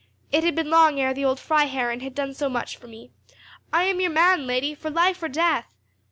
[0.31, 3.11] It had been long ere the old Freiherrinn had done so much for me!
[3.71, 5.75] I am your man, lady, for life or death!"